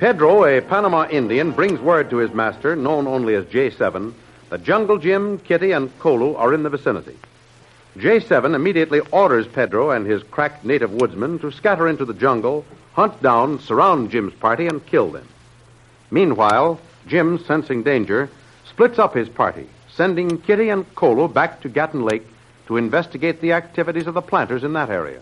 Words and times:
Pedro, 0.00 0.46
a 0.46 0.62
Panama 0.62 1.06
Indian, 1.10 1.50
brings 1.50 1.78
word 1.78 2.08
to 2.08 2.16
his 2.16 2.32
master, 2.32 2.74
known 2.74 3.06
only 3.06 3.34
as 3.34 3.44
J7, 3.44 4.14
that 4.48 4.64
Jungle 4.64 4.96
Jim, 4.96 5.38
Kitty, 5.40 5.72
and 5.72 5.90
Kolu 5.98 6.38
are 6.38 6.54
in 6.54 6.62
the 6.62 6.70
vicinity. 6.70 7.18
J7 7.98 8.54
immediately 8.54 9.00
orders 9.12 9.46
Pedro 9.46 9.90
and 9.90 10.06
his 10.06 10.22
crack 10.22 10.64
native 10.64 10.90
woodsmen 10.90 11.38
to 11.40 11.52
scatter 11.52 11.86
into 11.86 12.06
the 12.06 12.14
jungle, 12.14 12.64
hunt 12.94 13.22
down, 13.22 13.58
surround 13.58 14.10
Jim's 14.10 14.32
party, 14.32 14.68
and 14.68 14.86
kill 14.86 15.10
them. 15.10 15.28
Meanwhile, 16.10 16.80
Jim, 17.06 17.38
sensing 17.38 17.82
danger, 17.82 18.30
splits 18.70 18.98
up 18.98 19.12
his 19.12 19.28
party, 19.28 19.66
sending 19.94 20.38
Kitty 20.38 20.70
and 20.70 20.86
Kolu 20.94 21.28
back 21.28 21.60
to 21.60 21.68
Gatun 21.68 22.10
Lake 22.10 22.26
to 22.68 22.78
investigate 22.78 23.42
the 23.42 23.52
activities 23.52 24.06
of 24.06 24.14
the 24.14 24.22
planters 24.22 24.64
in 24.64 24.72
that 24.72 24.88
area. 24.88 25.20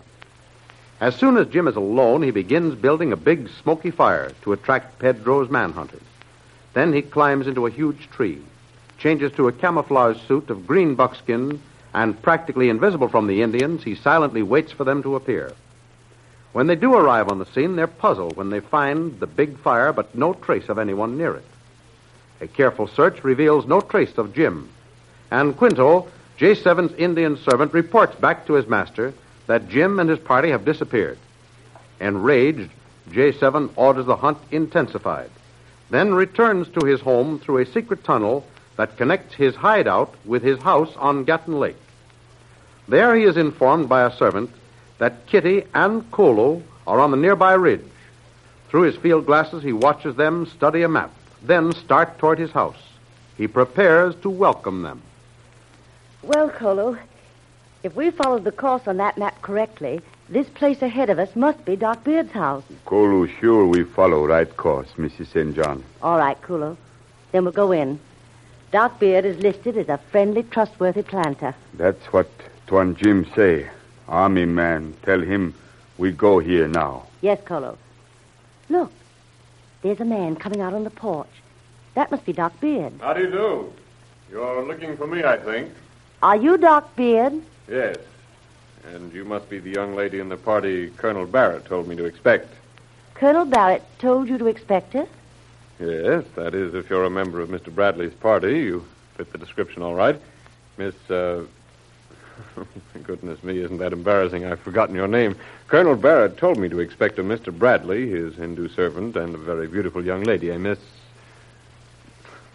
As 0.99 1.15
soon 1.15 1.37
as 1.37 1.47
Jim 1.47 1.67
is 1.67 1.77
alone, 1.77 2.23
he 2.23 2.31
begins 2.31 2.75
building 2.75 3.13
a 3.13 3.17
big 3.17 3.49
smoky 3.61 3.89
fire 3.89 4.31
to 4.41 4.51
attract 4.51 4.99
Pedro's 4.99 5.47
manhunters. 5.47 6.01
Then 6.73 6.91
he 6.91 7.01
climbs 7.01 7.47
into 7.47 7.65
a 7.65 7.71
huge 7.71 8.09
tree, 8.09 8.41
changes 8.97 9.31
to 9.33 9.47
a 9.47 9.53
camouflage 9.53 10.19
suit 10.27 10.49
of 10.49 10.67
green 10.67 10.95
buckskin, 10.95 11.61
and 11.93 12.21
practically 12.21 12.69
invisible 12.69 13.07
from 13.07 13.27
the 13.27 13.41
Indians, 13.41 13.83
he 13.83 13.95
silently 13.95 14.43
waits 14.43 14.73
for 14.73 14.83
them 14.83 15.01
to 15.03 15.15
appear. 15.15 15.53
When 16.51 16.67
they 16.67 16.75
do 16.75 16.93
arrive 16.93 17.29
on 17.29 17.39
the 17.39 17.45
scene, 17.45 17.75
they're 17.75 17.87
puzzled 17.87 18.35
when 18.35 18.49
they 18.49 18.59
find 18.59 19.19
the 19.19 19.27
big 19.27 19.57
fire 19.59 19.93
but 19.93 20.15
no 20.15 20.33
trace 20.33 20.67
of 20.67 20.77
anyone 20.77 21.17
near 21.17 21.35
it. 21.35 21.45
A 22.41 22.47
careful 22.47 22.87
search 22.87 23.23
reveals 23.23 23.65
no 23.65 23.81
trace 23.81 24.17
of 24.17 24.33
Jim. 24.33 24.69
And 25.31 25.55
Quinto, 25.55 26.07
J7's 26.37 26.93
Indian 26.95 27.37
servant, 27.37 27.73
reports 27.73 28.15
back 28.15 28.45
to 28.47 28.53
his 28.53 28.67
master 28.67 29.13
that 29.49 29.67
Jim 29.67 29.99
and 29.99 30.07
his 30.07 30.19
party 30.19 30.51
have 30.51 30.63
disappeared. 30.63 31.17
Enraged, 31.99 32.69
J7 33.09 33.71
orders 33.75 34.05
the 34.05 34.15
hunt 34.15 34.37
intensified, 34.51 35.31
then 35.89 36.13
returns 36.13 36.67
to 36.67 36.85
his 36.85 37.01
home 37.01 37.39
through 37.39 37.57
a 37.57 37.65
secret 37.65 38.03
tunnel 38.03 38.45
that 38.75 38.95
connects 38.95 39.33
his 39.33 39.55
hideout 39.55 40.13
with 40.23 40.43
his 40.43 40.59
house 40.59 40.95
on 40.97 41.25
Gatun 41.25 41.57
Lake. 41.57 41.81
There 42.87 43.15
he 43.15 43.23
is 43.23 43.37
informed 43.37 43.89
by 43.89 44.03
a 44.03 44.15
servant 44.15 44.51
that 44.99 45.25
Kitty 45.25 45.63
and 45.73 46.03
Kolu 46.11 46.61
are 46.85 46.99
on 46.99 47.09
the 47.09 47.17
nearby 47.17 47.53
ridge. 47.53 47.81
Through 48.67 48.83
his 48.83 48.97
field 48.97 49.25
glasses, 49.25 49.63
he 49.63 49.73
watches 49.73 50.15
them 50.15 50.45
study 50.45 50.83
a 50.83 50.87
map, 50.87 51.11
then 51.41 51.73
start 51.73 52.19
toward 52.19 52.37
his 52.37 52.51
house. 52.51 52.83
He 53.35 53.47
prepares 53.47 54.13
to 54.21 54.29
welcome 54.29 54.83
them. 54.83 55.01
Well, 56.21 56.51
Kolu, 56.51 56.99
if 57.83 57.95
we 57.95 58.11
followed 58.11 58.43
the 58.43 58.51
course 58.51 58.87
on 58.87 58.97
that 58.97 59.17
map 59.17 59.41
correctly, 59.41 60.01
this 60.27 60.47
place 60.49 60.81
ahead 60.81 61.09
of 61.09 61.17
us 61.17 61.35
must 61.35 61.63
be 61.65 61.75
Doc 61.75 62.03
Beard's 62.03 62.31
house. 62.31 62.63
Kolu, 62.85 63.27
sure 63.39 63.65
we 63.65 63.83
follow 63.83 64.25
right 64.27 64.55
course, 64.57 64.89
Mrs. 64.97 65.27
St. 65.27 65.55
John. 65.55 65.83
All 66.01 66.17
right, 66.17 66.39
Kolu. 66.41 66.75
Then 67.31 67.43
we'll 67.43 67.53
go 67.53 67.71
in. 67.71 67.99
Doc 68.71 68.99
Beard 68.99 69.25
is 69.25 69.41
listed 69.41 69.77
as 69.77 69.89
a 69.89 69.97
friendly, 70.11 70.43
trustworthy 70.43 71.03
planter. 71.03 71.55
That's 71.73 72.05
what 72.13 72.29
Tuan 72.67 72.95
Jim 72.95 73.25
say. 73.35 73.67
Army 74.07 74.45
man, 74.45 74.95
tell 75.03 75.21
him 75.21 75.53
we 75.97 76.11
go 76.11 76.39
here 76.39 76.67
now. 76.67 77.07
Yes, 77.21 77.39
Kolu. 77.41 77.77
Look, 78.69 78.91
there's 79.81 79.99
a 79.99 80.05
man 80.05 80.35
coming 80.35 80.61
out 80.61 80.73
on 80.73 80.83
the 80.83 80.89
porch. 80.89 81.29
That 81.95 82.11
must 82.11 82.25
be 82.25 82.33
Doc 82.33 82.59
Beard. 82.59 82.93
How 82.99 83.13
do 83.13 83.21
you 83.21 83.31
do? 83.31 83.73
You're 84.31 84.65
looking 84.65 84.95
for 84.97 85.07
me, 85.07 85.23
I 85.23 85.37
think. 85.37 85.71
Are 86.21 86.35
you 86.35 86.57
Doc 86.57 86.95
Beard? 86.95 87.41
Yes. 87.69 87.97
And 88.93 89.13
you 89.13 89.25
must 89.25 89.49
be 89.49 89.59
the 89.59 89.69
young 89.69 89.95
lady 89.95 90.19
in 90.19 90.29
the 90.29 90.37
party 90.37 90.89
Colonel 90.91 91.25
Barrett 91.25 91.65
told 91.65 91.87
me 91.87 91.95
to 91.95 92.05
expect. 92.05 92.53
Colonel 93.13 93.45
Barrett 93.45 93.83
told 93.99 94.27
you 94.27 94.37
to 94.37 94.47
expect 94.47 94.95
us? 94.95 95.07
Yes, 95.79 96.23
that 96.35 96.55
is, 96.55 96.73
if 96.73 96.89
you're 96.89 97.05
a 97.05 97.09
member 97.09 97.39
of 97.41 97.49
Mr. 97.49 97.73
Bradley's 97.73 98.13
party. 98.13 98.59
You 98.59 98.85
fit 99.15 99.31
the 99.31 99.37
description 99.37 99.81
all 99.81 99.95
right. 99.95 100.19
Miss, 100.77 100.95
uh. 101.09 101.43
Goodness 103.03 103.43
me, 103.43 103.59
isn't 103.59 103.77
that 103.77 103.91
embarrassing? 103.91 104.45
I've 104.45 104.61
forgotten 104.61 104.95
your 104.95 105.07
name. 105.07 105.35
Colonel 105.67 105.95
Barrett 105.95 106.37
told 106.37 106.57
me 106.57 106.69
to 106.69 106.79
expect 106.79 107.19
a 107.19 107.23
Mr. 107.23 107.55
Bradley, 107.57 108.09
his 108.09 108.35
Hindu 108.35 108.69
servant, 108.69 109.15
and 109.17 109.35
a 109.35 109.37
very 109.37 109.67
beautiful 109.67 110.03
young 110.03 110.23
lady, 110.23 110.49
a 110.49 110.57
Miss. 110.57 110.79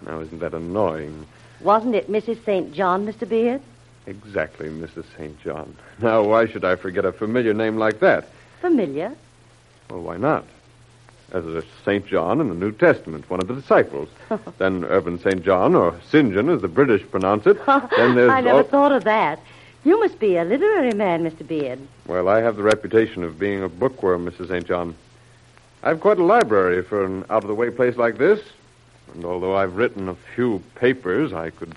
Now, 0.07 0.21
isn't 0.21 0.41
that 0.41 0.55
annoying? 0.55 1.27
Wasn't 1.61 1.95
it 1.95 2.11
Mrs. 2.11 2.45
St. 2.45 2.73
John, 2.73 3.07
Mr. 3.07 3.29
Beard? 3.29 3.61
Exactly, 4.07 4.69
Mrs. 4.69 5.05
St. 5.17 5.41
John. 5.43 5.75
Now, 6.01 6.23
why 6.23 6.47
should 6.47 6.65
I 6.65 6.77
forget 6.77 7.05
a 7.05 7.13
familiar 7.13 7.55
name 7.55 7.79
like 7.79 8.01
that? 8.01 8.29
Familiar. 8.61 9.15
Well, 9.91 10.03
why 10.03 10.17
not? 10.17 10.45
As 11.33 11.45
a 11.47 11.63
St. 11.85 12.07
John 12.07 12.41
in 12.41 12.49
the 12.49 12.55
New 12.55 12.71
Testament, 12.73 13.29
one 13.31 13.41
of 13.41 13.49
the 13.49 13.55
disciples. 13.55 14.09
then 14.59 14.85
Urban 14.85 15.19
St. 15.19 15.43
John, 15.43 15.75
or 15.75 15.99
St. 16.09 16.33
John 16.33 16.51
as 16.51 16.61
the 16.61 16.69
British 16.69 17.03
pronounce 17.11 17.47
it. 17.47 17.59
then 17.67 18.15
there's 18.15 18.31
I 18.31 18.41
never 18.41 18.59
al- 18.59 18.65
thought 18.65 18.93
of 18.93 19.05
that. 19.05 19.41
You 19.85 19.99
must 20.01 20.19
be 20.19 20.37
a 20.37 20.45
literary 20.45 20.93
man, 20.93 21.25
Mr. 21.25 21.47
Beard. 21.47 21.79
Well, 22.07 22.29
I 22.29 22.41
have 22.41 22.57
the 22.57 22.63
reputation 22.63 23.23
of 23.25 23.39
being 23.39 23.63
a 23.63 23.69
bookworm, 23.69 24.27
Mrs. 24.27 24.49
St. 24.49 24.67
John. 24.67 24.95
I've 25.83 26.01
quite 26.01 26.19
a 26.19 26.25
library 26.25 26.83
for 26.83 27.05
an 27.05 27.25
out 27.29 27.43
of 27.43 27.49
the 27.49 27.55
way 27.55 27.71
place 27.71 27.97
like 27.97 28.17
this. 28.17 28.41
And 29.13 29.25
although 29.25 29.55
I've 29.55 29.77
written 29.77 30.09
a 30.09 30.17
few 30.35 30.63
papers, 30.75 31.33
I 31.33 31.51
could 31.51 31.75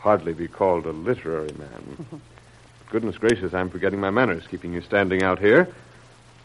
hardly 0.00 0.32
be 0.32 0.48
called 0.48 0.86
a 0.86 0.92
literary 0.92 1.52
man. 1.52 2.06
Goodness 2.90 3.18
gracious, 3.18 3.54
I'm 3.54 3.70
forgetting 3.70 4.00
my 4.00 4.10
manners, 4.10 4.46
keeping 4.50 4.72
you 4.72 4.80
standing 4.80 5.22
out 5.22 5.38
here. 5.38 5.68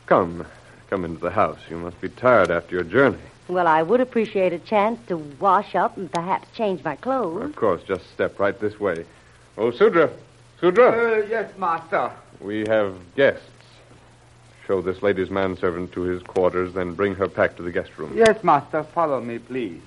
Come, 0.05 0.45
come 0.89 1.03
into 1.03 1.19
the 1.19 1.31
house. 1.31 1.57
You 1.69 1.77
must 1.77 1.99
be 1.99 2.09
tired 2.09 2.51
after 2.51 2.75
your 2.75 2.83
journey. 2.83 3.17
Well, 3.47 3.67
I 3.67 3.81
would 3.81 4.01
appreciate 4.01 4.53
a 4.53 4.59
chance 4.59 4.99
to 5.07 5.17
wash 5.17 5.75
up 5.75 5.97
and 5.97 6.11
perhaps 6.11 6.47
change 6.55 6.83
my 6.83 6.95
clothes. 6.95 7.43
Of 7.43 7.55
course, 7.55 7.81
just 7.83 8.11
step 8.11 8.39
right 8.39 8.59
this 8.59 8.79
way. 8.79 9.05
Oh, 9.57 9.71
Sudra. 9.71 10.11
Sudra. 10.59 10.89
Uh, 10.89 11.25
yes, 11.27 11.51
master. 11.57 12.11
We 12.39 12.65
have 12.67 12.95
guests. 13.15 13.41
Show 14.67 14.81
this 14.81 15.01
lady's 15.03 15.29
manservant 15.29 15.91
to 15.93 16.01
his 16.01 16.23
quarters, 16.23 16.73
then 16.73 16.93
bring 16.95 17.15
her 17.15 17.27
back 17.27 17.55
to 17.57 17.63
the 17.63 17.71
guest 17.71 17.97
room. 17.97 18.13
Yes, 18.15 18.43
master. 18.43 18.83
Follow 18.83 19.21
me, 19.21 19.37
please. 19.37 19.81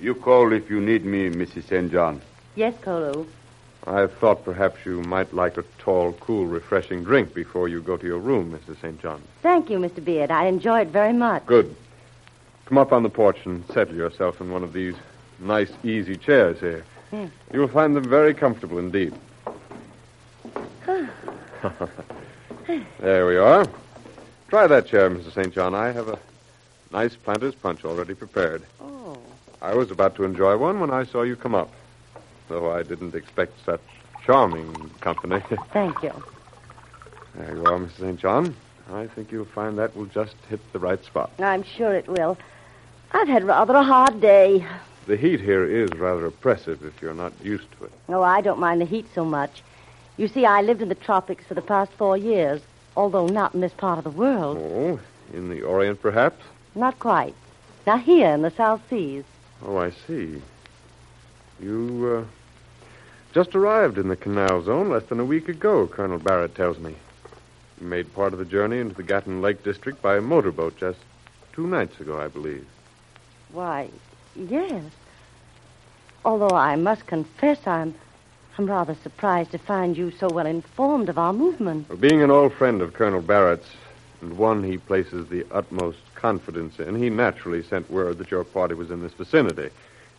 You 0.00 0.14
call 0.14 0.52
if 0.52 0.68
you 0.68 0.80
need 0.80 1.04
me, 1.04 1.30
Mrs. 1.30 1.68
St. 1.68 1.90
John. 1.90 2.20
Yes, 2.54 2.74
Kolu. 2.82 3.26
I 3.86 4.06
thought 4.06 4.44
perhaps 4.44 4.84
you 4.84 5.02
might 5.02 5.34
like 5.34 5.56
a 5.58 5.64
tall, 5.78 6.12
cool, 6.20 6.46
refreshing 6.46 7.02
drink 7.02 7.34
before 7.34 7.68
you 7.68 7.80
go 7.80 7.96
to 7.96 8.06
your 8.06 8.18
room, 8.18 8.52
Mrs. 8.52 8.80
St. 8.80 9.00
John. 9.00 9.20
Thank 9.42 9.70
you, 9.70 9.78
Mr. 9.78 10.04
Beard. 10.04 10.30
I 10.30 10.44
enjoy 10.46 10.82
it 10.82 10.88
very 10.88 11.12
much. 11.12 11.46
Good. 11.46 11.74
Come 12.66 12.78
up 12.78 12.92
on 12.92 13.02
the 13.02 13.10
porch 13.10 13.38
and 13.44 13.66
settle 13.72 13.96
yourself 13.96 14.40
in 14.40 14.52
one 14.52 14.62
of 14.62 14.72
these 14.72 14.94
nice, 15.40 15.72
easy 15.82 16.16
chairs 16.16 16.60
here. 16.60 16.84
You'll 17.52 17.68
find 17.68 17.94
them 17.94 18.08
very 18.08 18.32
comfortable 18.32 18.78
indeed. 18.78 19.12
there 23.00 23.26
we 23.26 23.36
are. 23.36 23.66
Try 24.48 24.66
that 24.66 24.86
chair, 24.86 25.10
Mrs. 25.10 25.32
St. 25.32 25.52
John. 25.52 25.74
I 25.74 25.92
have 25.92 26.08
a 26.08 26.18
nice 26.92 27.14
planter's 27.16 27.54
punch 27.54 27.84
already 27.84 28.14
prepared. 28.14 28.62
Oh. 28.80 29.18
I 29.60 29.74
was 29.74 29.90
about 29.90 30.14
to 30.16 30.24
enjoy 30.24 30.56
one 30.56 30.80
when 30.80 30.90
I 30.90 31.04
saw 31.04 31.22
you 31.22 31.36
come 31.36 31.54
up, 31.54 31.70
though 32.52 32.70
I 32.70 32.82
didn't 32.82 33.14
expect 33.14 33.52
such 33.64 33.80
charming 34.26 34.90
company. 35.00 35.42
Thank 35.72 36.02
you. 36.02 36.12
there 37.34 37.56
you 37.56 37.64
are, 37.64 37.78
Mrs. 37.78 37.98
St. 37.98 38.20
John. 38.20 38.54
I 38.92 39.06
think 39.06 39.32
you'll 39.32 39.46
find 39.46 39.78
that 39.78 39.96
will 39.96 40.06
just 40.06 40.34
hit 40.50 40.60
the 40.72 40.78
right 40.78 41.02
spot. 41.02 41.30
I'm 41.38 41.62
sure 41.62 41.94
it 41.94 42.06
will. 42.08 42.36
I've 43.12 43.28
had 43.28 43.44
rather 43.44 43.74
a 43.74 43.82
hard 43.82 44.20
day. 44.20 44.66
The 45.06 45.16
heat 45.16 45.40
here 45.40 45.64
is 45.64 45.90
rather 45.94 46.26
oppressive 46.26 46.84
if 46.84 47.00
you're 47.00 47.14
not 47.14 47.32
used 47.42 47.70
to 47.78 47.86
it. 47.86 47.92
Oh, 48.10 48.22
I 48.22 48.42
don't 48.42 48.60
mind 48.60 48.82
the 48.82 48.84
heat 48.86 49.06
so 49.14 49.24
much. 49.24 49.62
You 50.18 50.28
see, 50.28 50.44
I 50.44 50.60
lived 50.60 50.82
in 50.82 50.90
the 50.90 50.94
tropics 50.94 51.44
for 51.46 51.54
the 51.54 51.62
past 51.62 51.90
four 51.92 52.16
years, 52.18 52.60
although 52.96 53.26
not 53.26 53.54
in 53.54 53.60
this 53.60 53.72
part 53.72 53.96
of 53.98 54.04
the 54.04 54.10
world. 54.10 54.58
Oh, 54.58 55.00
in 55.32 55.48
the 55.48 55.62
Orient, 55.62 56.02
perhaps? 56.02 56.44
Not 56.74 56.98
quite. 56.98 57.34
Now, 57.86 57.96
here 57.96 58.28
in 58.28 58.42
the 58.42 58.50
South 58.50 58.82
Seas. 58.90 59.24
Oh, 59.64 59.78
I 59.78 59.90
see. 60.06 60.42
You, 61.60 62.26
uh, 62.26 62.41
just 63.32 63.54
arrived 63.54 63.98
in 63.98 64.08
the 64.08 64.16
canal 64.16 64.62
zone 64.62 64.90
less 64.90 65.04
than 65.04 65.18
a 65.18 65.24
week 65.24 65.48
ago, 65.48 65.86
Colonel 65.86 66.18
Barrett 66.18 66.54
tells 66.54 66.78
me. 66.78 66.94
You 67.80 67.86
made 67.86 68.14
part 68.14 68.32
of 68.32 68.38
the 68.38 68.44
journey 68.44 68.78
into 68.78 68.94
the 68.94 69.02
Gatun 69.02 69.40
Lake 69.40 69.64
district 69.64 70.02
by 70.02 70.20
motorboat 70.20 70.76
just 70.76 70.98
two 71.52 71.66
nights 71.66 71.98
ago, 71.98 72.20
I 72.20 72.28
believe. 72.28 72.66
Why, 73.52 73.88
yes. 74.36 74.84
Although 76.24 76.54
I 76.54 76.76
must 76.76 77.06
confess 77.06 77.66
I'm, 77.66 77.94
I'm 78.58 78.66
rather 78.66 78.94
surprised 79.02 79.50
to 79.52 79.58
find 79.58 79.96
you 79.96 80.10
so 80.10 80.28
well 80.28 80.46
informed 80.46 81.08
of 81.08 81.18
our 81.18 81.32
movement. 81.32 81.88
Well, 81.88 81.98
being 81.98 82.22
an 82.22 82.30
old 82.30 82.52
friend 82.52 82.82
of 82.82 82.92
Colonel 82.92 83.22
Barrett's, 83.22 83.68
and 84.20 84.36
one 84.36 84.62
he 84.62 84.76
places 84.76 85.28
the 85.28 85.46
utmost 85.50 85.98
confidence 86.14 86.78
in, 86.78 86.96
he 86.96 87.08
naturally 87.10 87.62
sent 87.62 87.90
word 87.90 88.18
that 88.18 88.30
your 88.30 88.44
party 88.44 88.74
was 88.74 88.90
in 88.90 89.00
this 89.02 89.14
vicinity, 89.14 89.70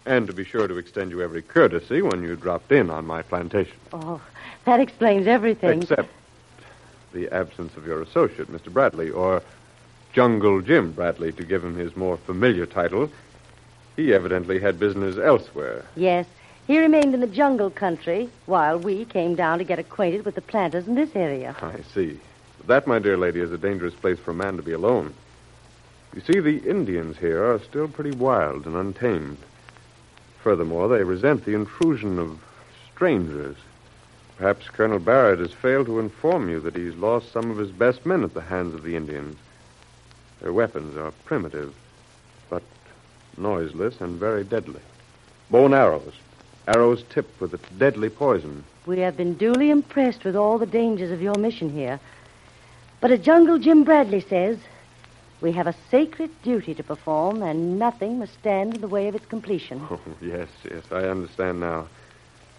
and 0.06 0.28
to 0.28 0.34
be 0.34 0.44
sure 0.44 0.68
to 0.68 0.78
extend 0.78 1.12
you 1.12 1.22
every 1.22 1.42
courtesy 1.42 2.02
when 2.02 2.24
you 2.24 2.36
dropped 2.36 2.72
in 2.72 2.90
on 2.90 3.06
my 3.06 3.22
plantation. 3.22 3.78
Oh, 3.92 4.22
that 4.66 4.80
explains 4.80 5.28
everything. 5.28 5.82
Except 5.84 6.10
the 7.14 7.30
absence 7.34 7.76
of 7.78 7.86
your 7.86 8.02
associate, 8.02 8.52
Mr. 8.52 8.72
Bradley, 8.72 9.10
or 9.10 9.42
Jungle 10.14 10.62
Jim 10.62 10.92
Bradley, 10.92 11.32
to 11.34 11.44
give 11.44 11.64
him 11.64 11.76
his 11.76 11.96
more 11.96 12.18
familiar 12.18 12.66
title. 12.66 13.10
He 13.96 14.14
evidently 14.14 14.60
had 14.60 14.80
business 14.80 15.18
elsewhere. 15.18 15.86
Yes, 15.96 16.26
he 16.66 16.80
remained 16.80 17.14
in 17.14 17.20
the 17.20 17.28
jungle 17.28 17.70
country 17.70 18.30
while 18.46 18.80
we 18.80 19.06
came 19.06 19.36
down 19.36 19.60
to 19.60 19.64
get 19.64 19.80
acquainted 19.80 20.26
with 20.26 20.36
the 20.36 20.42
planters 20.42 20.88
in 20.88 20.96
this 20.96 21.16
area. 21.16 21.56
I 21.62 21.82
see. 21.94 22.20
That, 22.66 22.88
my 22.88 23.00
dear 23.00 23.18
lady, 23.18 23.42
is 23.42 23.52
a 23.52 23.58
dangerous 23.58 23.94
place 23.94 24.18
for 24.18 24.32
a 24.32 24.36
man 24.36 24.56
to 24.58 24.64
be 24.64 24.72
alone. 24.72 25.14
You 26.16 26.22
see, 26.22 26.40
the 26.40 26.60
Indians 26.60 27.18
here 27.18 27.44
are 27.44 27.60
still 27.60 27.88
pretty 27.88 28.12
wild 28.12 28.66
and 28.66 28.76
untamed. 28.76 29.38
Furthermore, 30.44 30.90
they 30.90 31.04
resent 31.04 31.46
the 31.46 31.56
intrusion 31.56 32.20
of 32.20 32.38
strangers. 32.94 33.56
Perhaps 34.38 34.68
Colonel 34.68 35.00
Barrett 35.00 35.40
has 35.40 35.54
failed 35.54 35.86
to 35.86 36.00
inform 36.00 36.50
you 36.50 36.60
that 36.60 36.76
he's 36.76 36.96
lost 36.96 37.32
some 37.32 37.50
of 37.50 37.58
his 37.58 37.72
best 37.72 38.06
men 38.06 38.24
at 38.24 38.34
the 38.34 38.42
hands 38.42 38.76
of 38.76 38.84
the 38.84 38.98
Indians. 38.98 39.38
Their 40.42 40.52
weapons 40.52 40.98
are 40.98 41.14
primitive, 41.24 41.74
but 42.50 42.62
noiseless 43.38 44.02
and 44.02 44.20
very 44.20 44.44
deadly. 44.44 44.82
Bow 45.50 45.64
and 45.64 45.74
arrows, 45.74 46.14
arrows 46.68 47.06
tipped 47.10 47.40
with 47.40 47.54
a 47.54 47.60
deadly 47.78 48.10
poison. 48.10 48.66
We 48.86 49.00
have 49.00 49.16
been 49.16 49.36
duly 49.36 49.70
impressed 49.70 50.26
with 50.26 50.36
all 50.36 50.58
the 50.58 50.66
dangers 50.66 51.12
of 51.12 51.22
your 51.22 51.36
mission 51.36 51.70
here. 51.70 52.02
But 53.00 53.12
as 53.12 53.22
Jungle 53.22 53.60
Jim 53.60 53.86
Bradley 53.86 54.20
says, 54.20 54.58
we 55.44 55.52
have 55.52 55.68
a 55.68 55.76
sacred 55.92 56.32
duty 56.42 56.74
to 56.74 56.84
perform, 56.84 57.44
and 57.44 57.78
nothing 57.78 58.18
must 58.18 58.34
stand 58.36 58.76
in 58.76 58.82
the 58.82 58.88
way 58.88 59.10
of 59.10 59.14
its 59.14 59.26
completion. 59.26 59.86
Oh, 59.92 60.00
yes, 60.22 60.48
yes, 60.64 60.84
I 60.90 61.10
understand 61.10 61.60
now. 61.60 61.88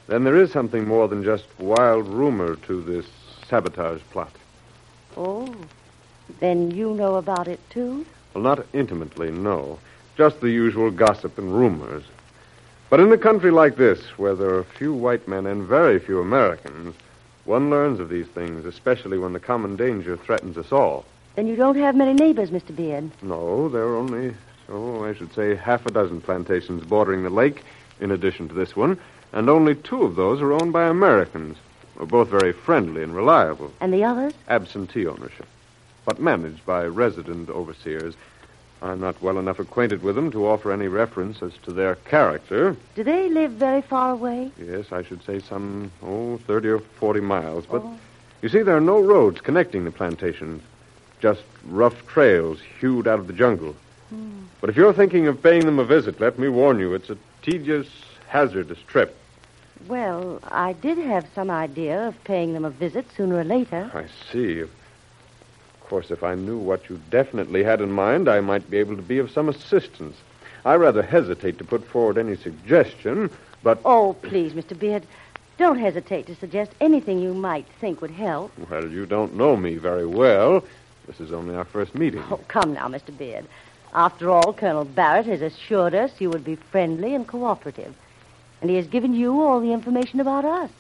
Then 0.07 0.23
there 0.23 0.37
is 0.37 0.53
something 0.53 0.87
more 0.87 1.09
than 1.09 1.25
just 1.25 1.47
wild 1.59 2.07
rumor 2.07 2.57
to 2.57 2.83
this 2.83 3.07
sabotage 3.49 4.03
plot. 4.11 4.33
Oh, 5.17 5.53
then 6.41 6.73
you 6.73 6.93
know 6.93 7.15
about 7.15 7.49
it, 7.49 7.59
too? 7.71 8.05
Well, 8.35 8.45
not 8.45 8.67
intimately, 8.75 9.31
no. 9.31 9.79
Just 10.19 10.43
the 10.43 10.51
usual 10.51 10.91
gossip 10.91 11.39
and 11.39 11.59
rumors. 11.59 12.05
But 12.91 13.01
in 13.01 13.11
a 13.13 13.19
country 13.19 13.51
like 13.51 13.77
this, 13.77 14.01
where 14.19 14.35
there 14.35 14.55
are 14.55 14.63
few 14.63 14.93
white 14.93 15.27
men 15.27 15.47
and 15.47 15.67
very 15.67 15.99
few 15.99 16.21
Americans, 16.21 16.95
one 17.47 17.71
learns 17.71 17.99
of 17.99 18.11
these 18.11 18.29
things, 18.29 18.67
especially 18.67 19.17
when 19.17 19.33
the 19.33 19.41
common 19.41 19.75
danger 19.75 20.19
threatens 20.19 20.59
us 20.59 20.71
all. 20.71 21.07
Then 21.37 21.47
you 21.47 21.57
don't 21.57 21.77
have 21.77 21.97
many 21.97 22.13
neighbors, 22.13 22.51
Mr. 22.51 22.75
Beard. 22.75 23.11
No, 23.23 23.69
there 23.69 23.83
are 23.83 23.97
only, 23.97 24.35
oh, 24.69 25.05
I 25.05 25.15
should 25.15 25.35
say, 25.35 25.55
half 25.57 25.85
a 25.87 25.91
dozen 25.91 26.21
plantations 26.21 26.85
bordering 26.85 27.23
the 27.25 27.31
lake, 27.31 27.63
in 28.01 28.11
addition 28.11 28.49
to 28.49 28.55
this 28.55 28.77
one, 28.77 28.99
and 29.33 29.49
only 29.51 29.75
two 29.75 30.03
of 30.05 30.15
those 30.17 30.41
are 30.41 30.53
owned 30.53 30.73
by 30.73 30.85
Americans. 30.87 31.57
We're 31.97 32.07
both 32.07 32.29
very 32.29 32.53
friendly 32.53 33.03
and 33.03 33.15
reliable. 33.15 33.73
And 33.81 33.93
the 33.93 34.05
others? 34.05 34.33
Absentee 34.49 35.07
ownership, 35.07 35.47
but 36.05 36.21
managed 36.21 36.65
by 36.67 36.85
resident 36.87 37.49
overseers. 37.51 38.15
I'm 38.83 39.01
not 39.01 39.21
well 39.23 39.39
enough 39.39 39.59
acquainted 39.61 40.03
with 40.03 40.15
them 40.15 40.31
to 40.33 40.47
offer 40.47 40.71
any 40.71 40.89
reference 40.89 41.43
as 41.43 41.53
to 41.65 41.73
their 41.73 41.95
character. 41.97 42.77
Do 42.95 43.03
they 43.03 43.29
live 43.31 43.53
very 43.53 43.81
far 43.81 44.11
away? 44.13 44.51
Yes, 44.59 44.93
I 44.93 45.03
should 45.03 45.25
say 45.25 45.41
some, 45.41 45.91
oh, 46.03 46.37
30 46.47 46.69
or 46.69 46.79
40 46.81 47.21
miles. 47.21 47.65
But 47.67 47.83
Oh. 47.83 47.99
you 48.43 48.49
see, 48.49 48.63
there 48.63 48.77
are 48.77 48.81
no 48.81 49.01
roads 49.01 49.41
connecting 49.41 49.85
the 49.85 49.91
plantations, 49.91 50.63
just 51.21 51.43
rough 51.67 52.07
trails 52.07 52.59
hewed 52.81 53.07
out 53.09 53.19
of 53.19 53.27
the 53.27 53.33
jungle. 53.33 53.75
But 54.61 54.71
if 54.71 54.77
you're 54.77 54.93
thinking 54.93 55.27
of 55.27 55.43
paying 55.43 55.67
them 55.67 55.79
a 55.79 55.85
visit, 55.85 56.21
let 56.21 56.39
me 56.39 56.49
warn 56.49 56.79
you, 56.79 56.95
it's 56.95 57.11
a 57.11 57.19
tedious, 57.43 57.89
hazardous 58.29 58.79
trip. 58.87 59.17
Well, 59.87 60.41
I 60.45 60.73
did 60.73 60.97
have 60.99 61.27
some 61.35 61.51
idea 61.51 62.09
of 62.09 62.25
paying 62.25 62.55
them 62.55 62.65
a 62.65 62.71
visit 62.71 63.07
sooner 63.17 63.41
or 63.41 63.45
later. 63.45 63.91
I 63.93 64.07
see. 64.33 64.61
Of 64.61 64.71
course, 65.83 66.11
if 66.11 66.23
I 66.23 66.35
knew 66.35 66.57
what 66.57 66.89
you 66.89 66.99
definitely 67.11 67.63
had 67.63 67.81
in 67.81 67.93
mind, 67.93 68.29
I 68.29 68.41
might 68.41 68.71
be 68.71 68.79
able 68.79 68.97
to 68.97 69.03
be 69.03 69.19
of 69.19 69.31
some 69.31 69.49
assistance. 69.49 70.17
I 70.65 70.77
rather 70.77 71.03
hesitate 71.03 71.59
to 71.59 71.65
put 71.65 71.85
forward 71.85 72.17
any 72.17 72.37
suggestion, 72.37 73.31
but. 73.63 73.81
Oh, 73.85 74.15
please, 74.23 74.55
Mr. 74.55 74.79
Beard, 74.79 75.03
don't 75.59 75.79
hesitate 75.79 76.27
to 76.29 76.35
suggest 76.37 76.73
anything 76.81 77.19
you 77.19 77.35
might 77.35 77.67
think 77.81 78.01
would 78.01 78.11
help. 78.11 78.53
Well, 78.71 78.89
you 78.89 79.05
don't 79.05 79.37
know 79.37 79.57
me 79.57 79.77
very 79.77 80.07
well. 80.07 80.65
This 81.07 81.21
is 81.21 81.33
only 81.33 81.55
our 81.55 81.65
first 81.65 81.95
meeting. 81.95 82.23
Oh, 82.31 82.41
come 82.49 82.75
now, 82.75 82.89
Mr. 82.89 83.17
Beard. 83.17 83.45
After 83.93 84.31
all, 84.31 84.53
Colonel 84.53 84.85
Barrett 84.85 85.27
has 85.27 85.43
assured 85.43 85.95
us 85.95 86.11
you 86.21 86.31
would 86.31 86.45
be 86.45 86.57
friendly 86.57 87.15
and 87.15 87.27
cooperative. 87.27 87.95
And 88.61 88.71
he 88.71 88.77
has 88.77 88.87
given 88.87 89.15
you 89.15 89.43
all 89.43 89.61
the 89.61 89.73
information 89.73 90.21
about 90.21 90.45
us. 90.45 90.71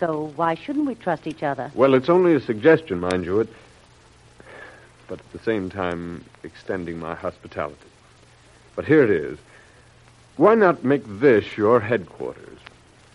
So 0.00 0.32
why 0.34 0.54
shouldn't 0.54 0.86
we 0.86 0.94
trust 0.94 1.26
each 1.26 1.42
other? 1.42 1.70
Well, 1.74 1.94
it's 1.94 2.08
only 2.08 2.34
a 2.34 2.40
suggestion, 2.40 3.00
mind 3.00 3.24
you. 3.24 3.40
It, 3.40 3.48
but 5.06 5.20
at 5.20 5.32
the 5.32 5.38
same 5.40 5.70
time, 5.70 6.24
extending 6.42 6.98
my 6.98 7.14
hospitality. 7.14 7.76
But 8.74 8.86
here 8.86 9.04
it 9.04 9.10
is. 9.10 9.38
Why 10.36 10.54
not 10.54 10.82
make 10.82 11.02
this 11.06 11.56
your 11.56 11.78
headquarters? 11.78 12.58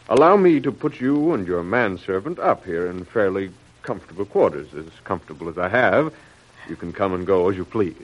Allow 0.07 0.37
me 0.37 0.59
to 0.61 0.71
put 0.71 1.01
you 1.01 1.33
and 1.33 1.45
your 1.47 1.63
manservant 1.63 2.39
up 2.39 2.63
here 2.63 2.87
in 2.87 3.03
fairly 3.03 3.49
comfortable 3.87 4.25
quarters, 4.25 4.67
as 4.73 4.85
comfortable 5.05 5.47
as 5.47 5.57
I 5.57 5.69
have. 5.69 6.13
You 6.67 6.75
can 6.75 6.91
come 6.91 7.13
and 7.13 7.25
go 7.25 7.49
as 7.49 7.55
you 7.55 7.63
please. 7.63 7.95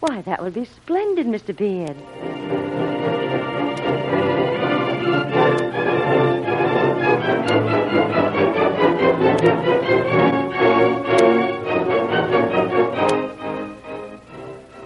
Why, 0.00 0.22
that 0.22 0.42
would 0.42 0.54
be 0.54 0.64
splendid, 0.64 1.26
Mr. 1.26 1.54
Beard. 1.54 1.94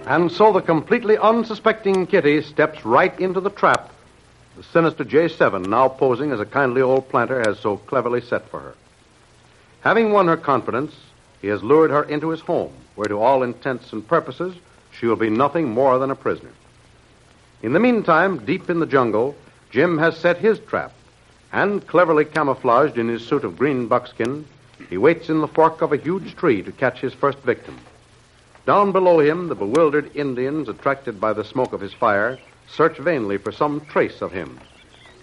And 0.05 0.29
so 0.29 0.51
the 0.51 0.61
completely 0.61 1.17
unsuspecting 1.17 2.05
Kitty 2.07 2.41
steps 2.41 2.83
right 2.83 3.17
into 3.21 3.39
the 3.39 3.49
trap 3.49 3.91
the 4.57 4.63
sinister 4.63 5.05
J7, 5.05 5.65
now 5.67 5.87
posing 5.87 6.31
as 6.31 6.39
a 6.41 6.45
kindly 6.45 6.81
old 6.81 7.07
planter, 7.09 7.39
has 7.39 7.57
so 7.57 7.77
cleverly 7.77 8.19
set 8.21 8.47
for 8.49 8.59
her. 8.59 8.75
Having 9.81 10.11
won 10.11 10.27
her 10.27 10.37
confidence, 10.37 10.95
he 11.41 11.47
has 11.47 11.63
lured 11.63 11.91
her 11.91 12.03
into 12.03 12.29
his 12.29 12.41
home, 12.41 12.71
where 12.95 13.07
to 13.07 13.19
all 13.19 13.43
intents 13.43 13.91
and 13.93 14.07
purposes 14.07 14.55
she 14.91 15.07
will 15.07 15.15
be 15.15 15.29
nothing 15.29 15.69
more 15.69 15.97
than 15.97 16.11
a 16.11 16.15
prisoner. 16.15 16.51
In 17.63 17.73
the 17.73 17.79
meantime, 17.79 18.45
deep 18.45 18.69
in 18.69 18.79
the 18.79 18.85
jungle, 18.85 19.35
Jim 19.71 19.97
has 19.97 20.17
set 20.17 20.37
his 20.37 20.59
trap, 20.59 20.91
and 21.51 21.85
cleverly 21.87 22.25
camouflaged 22.25 22.97
in 22.97 23.07
his 23.07 23.25
suit 23.25 23.43
of 23.43 23.57
green 23.57 23.87
buckskin, 23.87 24.45
he 24.89 24.97
waits 24.97 25.29
in 25.29 25.41
the 25.41 25.47
fork 25.47 25.81
of 25.81 25.93
a 25.93 25.97
huge 25.97 26.35
tree 26.35 26.61
to 26.61 26.71
catch 26.71 26.99
his 26.99 27.13
first 27.13 27.39
victim. 27.39 27.77
Down 28.65 28.91
below 28.91 29.19
him, 29.19 29.47
the 29.47 29.55
bewildered 29.55 30.15
Indians, 30.15 30.69
attracted 30.69 31.19
by 31.19 31.33
the 31.33 31.43
smoke 31.43 31.73
of 31.73 31.81
his 31.81 31.93
fire, 31.93 32.37
search 32.67 32.97
vainly 32.97 33.37
for 33.37 33.51
some 33.51 33.81
trace 33.81 34.21
of 34.21 34.31
him. 34.31 34.59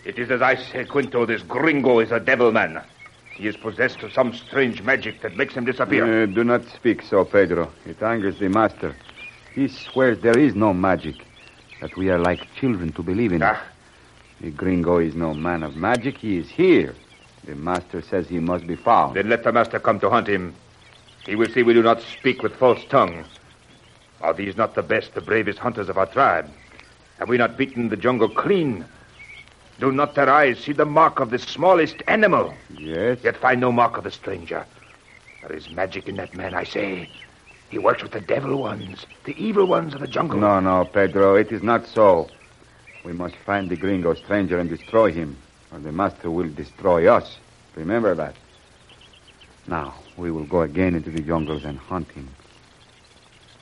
It 0.04 0.18
is 0.18 0.30
as 0.30 0.42
I 0.42 0.56
say, 0.56 0.84
Quinto. 0.84 1.26
This 1.26 1.42
gringo 1.42 2.00
is 2.00 2.10
a 2.10 2.20
devil 2.20 2.50
man. 2.50 2.82
He 3.38 3.46
is 3.46 3.56
possessed 3.56 4.02
of 4.02 4.12
some 4.12 4.34
strange 4.34 4.82
magic 4.82 5.22
that 5.22 5.36
makes 5.36 5.54
him 5.54 5.64
disappear. 5.64 6.24
Uh, 6.24 6.26
do 6.26 6.42
not 6.42 6.64
speak 6.64 7.02
so, 7.02 7.24
Pedro. 7.24 7.70
It 7.86 8.02
angers 8.02 8.40
the 8.40 8.48
master. 8.48 8.96
He 9.54 9.68
swears 9.68 10.18
there 10.18 10.36
is 10.36 10.56
no 10.56 10.74
magic, 10.74 11.14
that 11.80 11.96
we 11.96 12.10
are 12.10 12.18
like 12.18 12.52
children 12.56 12.92
to 12.94 13.02
believe 13.02 13.32
in 13.32 13.42
it. 13.42 13.44
Ah. 13.46 13.62
The 14.40 14.50
gringo 14.50 14.98
is 14.98 15.14
no 15.14 15.34
man 15.34 15.62
of 15.62 15.76
magic. 15.76 16.18
He 16.18 16.36
is 16.36 16.50
here. 16.50 16.96
The 17.44 17.54
master 17.54 18.02
says 18.02 18.28
he 18.28 18.40
must 18.40 18.66
be 18.66 18.74
found. 18.74 19.14
Then 19.14 19.28
let 19.28 19.44
the 19.44 19.52
master 19.52 19.78
come 19.78 20.00
to 20.00 20.10
hunt 20.10 20.26
him. 20.26 20.52
He 21.24 21.36
will 21.36 21.48
see 21.48 21.62
we 21.62 21.74
do 21.74 21.82
not 21.82 22.02
speak 22.02 22.42
with 22.42 22.56
false 22.56 22.84
tongue. 22.88 23.24
Are 24.20 24.34
these 24.34 24.56
not 24.56 24.74
the 24.74 24.82
best, 24.82 25.14
the 25.14 25.20
bravest 25.20 25.60
hunters 25.60 25.88
of 25.88 25.96
our 25.96 26.06
tribe? 26.06 26.50
Have 27.20 27.28
we 27.28 27.36
not 27.36 27.56
beaten 27.56 27.88
the 27.88 27.96
jungle 27.96 28.28
clean? 28.28 28.84
Do 29.78 29.92
not 29.92 30.14
their 30.14 30.28
eyes 30.28 30.58
see 30.58 30.72
the 30.72 30.84
mark 30.84 31.20
of 31.20 31.30
the 31.30 31.38
smallest 31.38 32.02
animal? 32.08 32.52
Yes. 32.76 33.18
Yet 33.22 33.36
find 33.36 33.60
no 33.60 33.70
mark 33.70 33.96
of 33.96 34.04
the 34.04 34.10
stranger. 34.10 34.66
There 35.42 35.56
is 35.56 35.70
magic 35.70 36.08
in 36.08 36.16
that 36.16 36.34
man, 36.34 36.52
I 36.52 36.64
say. 36.64 37.08
He 37.70 37.78
works 37.78 38.02
with 38.02 38.12
the 38.12 38.20
devil 38.20 38.56
ones, 38.56 39.06
the 39.24 39.36
evil 39.42 39.66
ones 39.66 39.94
of 39.94 40.00
the 40.00 40.08
jungle. 40.08 40.40
No, 40.40 40.58
no, 40.58 40.84
Pedro, 40.84 41.36
it 41.36 41.52
is 41.52 41.62
not 41.62 41.86
so. 41.86 42.28
We 43.04 43.12
must 43.12 43.36
find 43.36 43.68
the 43.68 43.76
gringo 43.76 44.14
stranger 44.14 44.58
and 44.58 44.68
destroy 44.68 45.12
him, 45.12 45.36
or 45.72 45.78
the 45.78 45.92
master 45.92 46.30
will 46.30 46.48
destroy 46.48 47.06
us. 47.06 47.38
Remember 47.76 48.14
that. 48.16 48.34
Now, 49.68 49.94
we 50.16 50.30
will 50.32 50.44
go 50.44 50.62
again 50.62 50.94
into 50.94 51.10
the 51.10 51.20
jungles 51.20 51.64
and 51.64 51.78
hunt 51.78 52.10
him, 52.10 52.28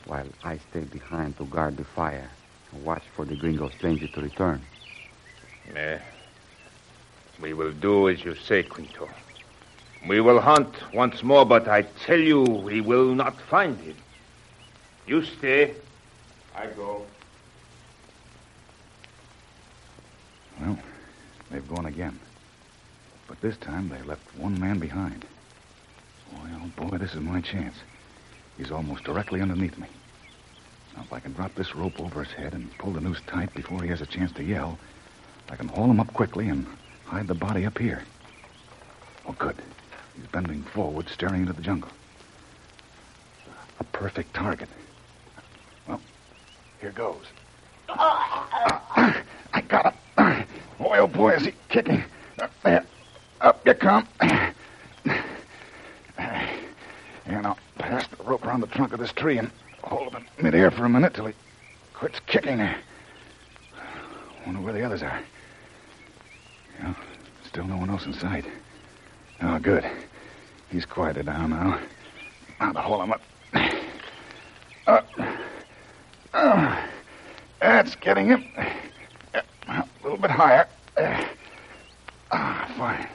while 0.06 0.28
I 0.44 0.58
stay 0.70 0.80
behind 0.80 1.36
to 1.36 1.44
guard 1.44 1.76
the 1.76 1.84
fire 1.84 2.30
and 2.72 2.84
watch 2.84 3.02
for 3.14 3.24
the 3.24 3.36
gringo 3.36 3.68
stranger 3.70 4.06
to 4.06 4.20
return. 4.22 4.62
Eh, 5.74 5.98
we 7.40 7.52
will 7.52 7.72
do 7.72 8.08
as 8.08 8.24
you 8.24 8.34
say, 8.34 8.62
Quinto. 8.62 9.08
We 10.06 10.20
will 10.20 10.40
hunt 10.40 10.74
once 10.94 11.22
more, 11.22 11.44
but 11.44 11.68
I 11.68 11.82
tell 11.82 12.18
you, 12.18 12.42
we 12.42 12.80
will 12.80 13.14
not 13.14 13.40
find 13.40 13.78
him. 13.80 13.96
You 15.06 15.24
stay. 15.24 15.74
I 16.54 16.66
go. 16.68 17.04
Well, 20.60 20.78
they've 21.50 21.68
gone 21.68 21.86
again. 21.86 22.18
But 23.28 23.40
this 23.40 23.56
time 23.56 23.88
they 23.88 24.00
left 24.02 24.22
one 24.36 24.58
man 24.58 24.78
behind. 24.78 25.24
Boy, 26.32 26.48
oh 26.54 26.88
boy, 26.88 26.98
this 26.98 27.14
is 27.14 27.20
my 27.20 27.40
chance. 27.40 27.74
He's 28.56 28.70
almost 28.70 29.04
directly 29.04 29.40
underneath 29.42 29.76
me. 29.76 29.88
Now, 30.96 31.02
if 31.02 31.12
I 31.12 31.20
can 31.20 31.32
drop 31.34 31.54
this 31.54 31.74
rope 31.74 32.00
over 32.00 32.24
his 32.24 32.32
head 32.32 32.54
and 32.54 32.76
pull 32.78 32.92
the 32.92 33.00
noose 33.00 33.20
tight 33.26 33.52
before 33.54 33.82
he 33.82 33.88
has 33.88 34.00
a 34.00 34.06
chance 34.06 34.32
to 34.32 34.44
yell, 34.44 34.78
I 35.48 35.56
can 35.56 35.68
haul 35.68 35.90
him 35.90 36.00
up 36.00 36.12
quickly 36.12 36.48
and 36.48 36.66
hide 37.04 37.28
the 37.28 37.34
body 37.34 37.64
up 37.66 37.78
here. 37.78 38.02
Oh, 39.26 39.34
good. 39.38 39.56
He's 40.14 40.26
bending 40.26 40.62
forward, 40.62 41.08
staring 41.08 41.42
into 41.42 41.52
the 41.52 41.62
jungle. 41.62 41.90
A 43.78 43.84
perfect 43.84 44.34
target. 44.34 44.68
Well, 45.86 46.00
here 46.80 46.92
goes. 46.92 47.26
I 47.88 49.62
got 49.68 49.86
him. 49.86 49.94
Oh, 50.18 50.44
boy, 50.78 50.98
oh 50.98 51.06
boy, 51.06 51.30
is 51.34 51.44
he 51.46 51.52
kicking. 51.68 52.02
Up 52.40 52.50
there. 52.62 52.84
Up 53.40 53.66
you 53.66 53.74
come. 53.74 54.08
And 57.26 57.46
I'll 57.46 57.58
pass 57.78 58.06
the 58.06 58.22
rope 58.24 58.44
around 58.46 58.60
the 58.60 58.66
trunk 58.68 58.92
of 58.92 58.98
this 59.00 59.12
tree 59.12 59.38
and 59.38 59.50
hold 59.82 60.12
him 60.14 60.24
in 60.38 60.44
midair 60.44 60.70
for 60.70 60.84
a 60.84 60.88
minute 60.88 61.14
till 61.14 61.26
he 61.26 61.34
quits 61.94 62.20
kicking. 62.26 62.60
I 62.60 62.76
wonder 64.44 64.60
where 64.60 64.72
the 64.72 64.84
others 64.84 65.02
are. 65.02 65.20
Yeah, 66.80 66.94
still 67.46 67.64
no 67.66 67.76
one 67.76 67.90
else 67.90 68.06
in 68.06 68.12
sight. 68.12 68.44
Oh, 69.42 69.58
good. 69.58 69.84
He's 70.70 70.84
quieted 70.86 71.26
down 71.26 71.50
now. 71.50 71.80
Now 72.60 72.72
to 72.72 72.80
hold 72.80 73.02
him 73.02 73.12
up. 73.12 73.20
Up. 74.86 75.08
Oh, 76.34 76.84
that's 77.60 77.94
getting 77.96 78.26
him. 78.26 78.44
Uh, 78.56 78.70
A 79.68 79.84
little 80.02 80.18
bit 80.18 80.30
higher. 80.30 80.68
Uh, 80.96 81.24
Ah, 82.32 82.72
fine. 82.76 83.08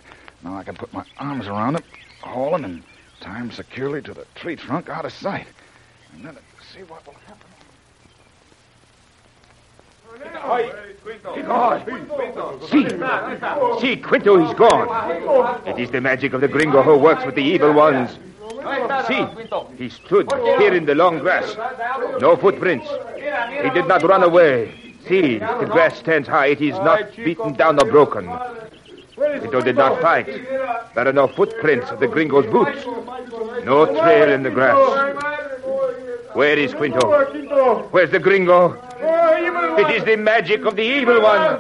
Now 0.43 0.55
I 0.57 0.63
can 0.63 0.75
put 0.75 0.91
my 0.93 1.03
arms 1.17 1.45
around 1.47 1.75
him, 1.75 1.83
haul 2.21 2.55
him, 2.55 2.63
and 2.65 2.83
tie 3.19 3.37
him 3.37 3.51
securely 3.51 4.01
to 4.01 4.13
the 4.13 4.25
tree 4.35 4.55
trunk 4.55 4.89
out 4.89 5.05
of 5.05 5.11
sight. 5.11 5.47
And 6.13 6.23
then 6.25 6.37
see 6.73 6.81
what 6.83 7.05
will 7.05 7.13
happen. 7.27 7.50
See, 12.69 12.87
see, 13.79 13.95
Quinto, 13.97 14.45
he's 14.45 14.53
gone. 14.55 15.67
It 15.67 15.79
is 15.79 15.91
the 15.91 16.01
magic 16.01 16.33
of 16.33 16.41
the 16.41 16.47
gringo 16.47 16.81
who 16.83 16.97
works 16.97 17.25
with 17.25 17.35
the 17.35 17.43
evil 17.43 17.73
ones. 17.73 18.17
See, 19.07 19.25
he 19.77 19.89
stood 19.89 20.31
here 20.59 20.73
in 20.73 20.85
the 20.85 20.95
long 20.95 21.19
grass. 21.19 21.55
No 22.19 22.35
footprints. 22.35 22.87
He 23.17 23.69
did 23.71 23.87
not 23.87 24.03
run 24.03 24.23
away. 24.23 24.73
See, 25.07 25.39
the 25.39 25.67
grass 25.69 25.97
stands 25.97 26.27
high. 26.27 26.47
It 26.47 26.61
is 26.61 26.75
not 26.75 27.15
beaten 27.15 27.53
down 27.53 27.79
or 27.79 27.85
broken. 27.89 28.29
Quinto 29.15 29.61
did 29.61 29.75
not 29.75 30.01
fight. 30.01 30.27
There 30.27 31.07
are 31.07 31.13
no 31.13 31.27
footprints 31.27 31.89
of 31.89 31.99
the 31.99 32.07
gringo's 32.07 32.45
boots. 32.45 32.85
No 33.65 33.85
trail 33.85 34.31
in 34.31 34.43
the 34.43 34.51
grass. 34.51 34.77
Where 36.33 36.57
is 36.57 36.73
Quinto? 36.73 37.09
Where's 37.89 38.11
the 38.11 38.19
gringo? 38.19 38.77
It 39.03 39.95
is 39.95 40.03
the 40.03 40.15
magic 40.15 40.65
of 40.65 40.75
the 40.75 40.83
evil 40.83 41.21
one. 41.21 41.57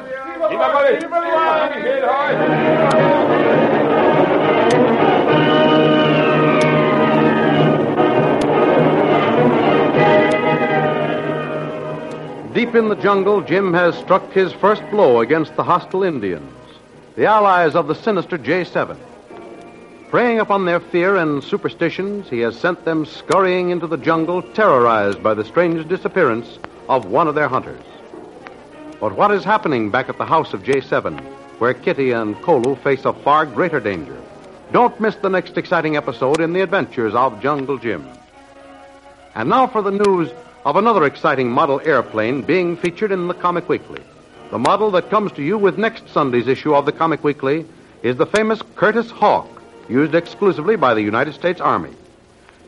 Deep 12.53 12.75
in 12.75 12.89
the 12.89 12.97
jungle, 13.01 13.41
Jim 13.41 13.73
has 13.73 13.97
struck 13.97 14.31
his 14.31 14.53
first 14.53 14.83
blow 14.91 15.21
against 15.21 15.55
the 15.55 15.63
hostile 15.63 16.03
Indians, 16.03 16.53
the 17.15 17.25
allies 17.25 17.73
of 17.73 17.87
the 17.87 17.95
sinister 17.95 18.37
J7. 18.37 18.97
Preying 20.11 20.39
upon 20.39 20.65
their 20.65 20.79
fear 20.79 21.15
and 21.15 21.43
superstitions, 21.43 22.29
he 22.29 22.41
has 22.41 22.55
sent 22.59 22.85
them 22.85 23.03
scurrying 23.05 23.71
into 23.71 23.87
the 23.87 23.97
jungle, 23.97 24.43
terrorized 24.43 25.23
by 25.23 25.33
the 25.33 25.45
strange 25.45 25.87
disappearance 25.87 26.59
of 26.91 27.05
one 27.05 27.29
of 27.29 27.35
their 27.35 27.47
hunters. 27.47 27.85
But 28.99 29.15
what 29.15 29.31
is 29.31 29.45
happening 29.45 29.91
back 29.91 30.09
at 30.09 30.17
the 30.17 30.25
house 30.25 30.53
of 30.53 30.63
J7, 30.63 31.21
where 31.57 31.73
Kitty 31.73 32.11
and 32.11 32.35
Kolu 32.35 32.75
face 32.83 33.05
a 33.05 33.13
far 33.13 33.45
greater 33.45 33.79
danger? 33.79 34.21
Don't 34.73 34.99
miss 34.99 35.15
the 35.15 35.29
next 35.29 35.57
exciting 35.57 35.95
episode 35.95 36.41
in 36.41 36.51
the 36.51 36.59
adventures 36.59 37.15
of 37.15 37.41
Jungle 37.41 37.77
Jim. 37.77 38.05
And 39.35 39.47
now 39.47 39.67
for 39.67 39.81
the 39.81 39.91
news 39.91 40.31
of 40.65 40.75
another 40.75 41.05
exciting 41.05 41.49
model 41.49 41.79
airplane 41.85 42.41
being 42.41 42.75
featured 42.75 43.13
in 43.13 43.29
the 43.29 43.35
Comic 43.35 43.69
Weekly. 43.69 44.01
The 44.49 44.59
model 44.59 44.91
that 44.91 45.09
comes 45.09 45.31
to 45.33 45.41
you 45.41 45.57
with 45.57 45.77
next 45.77 46.09
Sunday's 46.09 46.49
issue 46.49 46.75
of 46.75 46.85
the 46.85 46.91
Comic 46.91 47.23
Weekly 47.23 47.65
is 48.03 48.17
the 48.17 48.25
famous 48.25 48.61
Curtiss 48.75 49.11
Hawk, 49.11 49.47
used 49.87 50.13
exclusively 50.13 50.75
by 50.75 50.93
the 50.93 51.01
United 51.01 51.35
States 51.35 51.61
Army. 51.61 51.93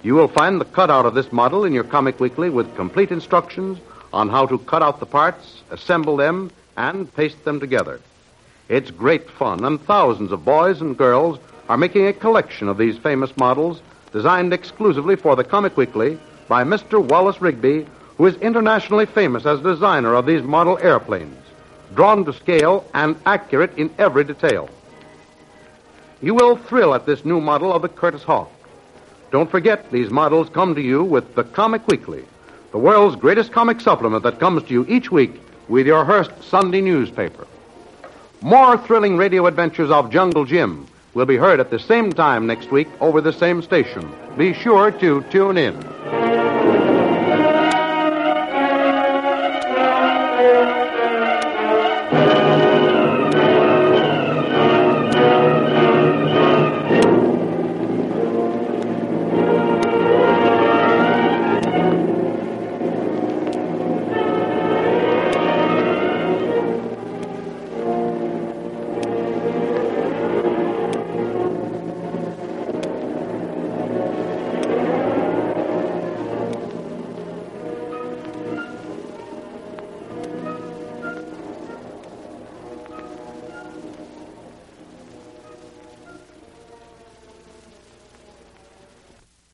You 0.02 0.16
will 0.16 0.30
find 0.30 0.62
the 0.62 0.66
cutout 0.66 1.06
of 1.06 1.14
this 1.14 1.34
model 1.34 1.66
in 1.66 1.74
your 1.74 1.84
Comic 1.84 2.22
Weekly 2.22 2.50
with 2.50 2.74
complete 2.78 3.12
instructions 3.12 3.80
on 4.14 4.30
how 4.30 4.46
to 4.46 4.58
cut 4.60 4.84
out 4.84 5.00
the 5.00 5.06
parts, 5.06 5.64
assemble 5.72 6.16
them, 6.16 6.52
and 6.78 7.14
paste 7.16 7.44
them 7.44 7.60
together. 7.60 8.00
It's 8.70 8.92
great 8.92 9.30
fun, 9.30 9.66
and 9.66 9.82
thousands 9.82 10.32
of 10.32 10.46
boys 10.46 10.80
and 10.80 10.98
girls 10.98 11.40
are 11.68 11.78
making 11.78 12.08
a 12.08 12.14
collection 12.14 12.68
of 12.68 12.78
these 12.78 12.98
famous 12.98 13.36
models 13.36 13.82
designed 14.12 14.54
exclusively 14.54 15.16
for 15.16 15.36
the 15.36 15.44
Comic 15.44 15.76
Weekly 15.76 16.18
by 16.48 16.64
Mr. 16.64 17.04
Wallace 17.04 17.42
Rigby, 17.42 17.86
who 18.18 18.26
is 18.28 18.36
internationally 18.36 19.06
famous 19.06 19.46
as 19.46 19.60
designer 19.60 20.14
of 20.14 20.26
these 20.26 20.44
model 20.44 20.78
airplanes, 20.80 21.44
drawn 21.96 22.24
to 22.26 22.34
scale 22.34 22.86
and 22.94 23.16
accurate 23.26 23.78
in 23.78 23.90
every 23.98 24.24
detail. 24.24 24.70
You 26.22 26.36
will 26.36 26.56
thrill 26.56 26.94
at 26.94 27.06
this 27.06 27.26
new 27.26 27.42
model 27.42 27.74
of 27.74 27.82
the 27.82 27.90
Curtiss 27.90 28.24
Hawk. 28.24 28.52
Don't 29.32 29.50
forget, 29.50 29.92
these 29.92 30.12
models 30.12 30.48
come 30.50 30.76
to 30.76 30.82
you 30.82 31.04
with 31.04 31.36
the 31.36 31.44
Comic 31.44 31.88
Weekly, 31.88 32.24
the 32.74 32.80
world's 32.80 33.16
greatest 33.16 33.52
comic 33.52 33.80
supplement 33.80 34.24
that 34.24 34.40
comes 34.40 34.64
to 34.64 34.74
you 34.74 34.84
each 34.90 35.12
week 35.12 35.40
with 35.70 35.86
your 35.86 36.04
Hearst 36.04 36.32
Sunday 36.42 36.82
newspaper. 36.82 37.46
More 38.42 38.80
thrilling 38.80 39.16
radio 39.16 39.46
adventures 39.46 39.92
of 39.92 40.10
Jungle 40.10 40.44
Jim 40.44 40.88
will 41.14 41.28
be 41.28 41.38
heard 41.38 41.60
at 41.60 41.70
the 41.70 41.78
same 41.78 42.12
time 42.12 42.48
next 42.48 42.72
week 42.72 42.88
over 43.00 43.22
the 43.22 43.32
same 43.32 43.62
station. 43.62 44.12
Be 44.40 44.54
sure 44.54 44.90
to 44.90 45.22
tune 45.30 45.56
in. 45.56 46.23